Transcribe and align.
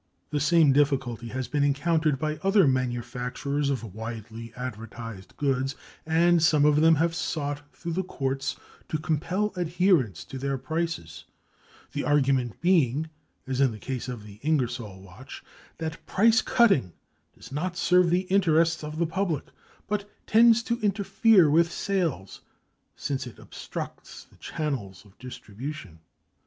The 0.31 0.39
same 0.39 0.73
difficulty 0.73 1.27
has 1.27 1.47
been 1.47 1.63
encountered 1.63 2.17
by 2.17 2.37
other 2.37 2.67
manufacturers 2.67 3.69
of 3.69 3.93
widely 3.93 4.51
advertised 4.55 5.37
goods, 5.37 5.75
and 6.07 6.41
some 6.41 6.65
of 6.65 6.81
them 6.81 6.95
have 6.95 7.13
sought 7.13 7.61
through 7.71 7.93
the 7.93 8.03
courts 8.03 8.55
to 8.89 8.97
compel 8.97 9.53
adherence 9.55 10.23
to 10.23 10.39
their 10.39 10.57
prices, 10.57 11.25
the 11.91 12.03
argument 12.03 12.59
being, 12.61 13.11
as 13.45 13.61
in 13.61 13.69
the 13.71 13.77
case 13.77 14.07
of 14.07 14.23
the 14.23 14.39
Ingersoll 14.41 15.03
watch, 15.03 15.43
that 15.77 16.03
price 16.07 16.41
cutting 16.41 16.93
does 17.37 17.51
not 17.51 17.77
serve 17.77 18.09
the 18.09 18.21
interests 18.21 18.83
of 18.83 18.97
the 18.97 19.05
public 19.05 19.51
but 19.87 20.09
tends 20.25 20.63
to 20.63 20.79
interfere 20.81 21.47
with 21.47 21.71
sales 21.71 22.41
since 22.95 23.27
it 23.27 23.37
obstructs 23.37 24.23
the 24.23 24.37
channels 24.37 25.05
of 25.05 25.15
distribution. 25.19 25.99